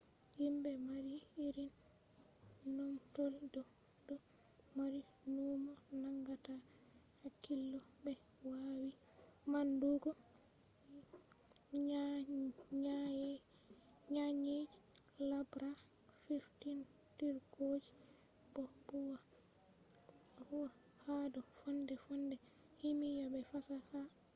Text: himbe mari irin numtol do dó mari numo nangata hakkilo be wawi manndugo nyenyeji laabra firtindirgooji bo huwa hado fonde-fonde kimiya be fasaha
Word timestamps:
himbe 0.35 0.71
mari 0.89 1.15
irin 1.45 1.71
numtol 2.73 3.33
do 3.53 3.61
dó 4.07 4.15
mari 4.77 4.99
numo 5.33 5.73
nangata 6.01 6.53
hakkilo 7.21 7.77
be 8.03 8.13
wawi 8.49 8.89
manndugo 9.51 10.09
nyenyeji 14.13 14.57
laabra 15.29 15.69
firtindirgooji 16.23 17.95
bo 18.53 18.61
huwa 20.47 20.67
hado 21.05 21.39
fonde-fonde 21.59 22.35
kimiya 22.77 23.23
be 23.31 23.39
fasaha 23.49 23.99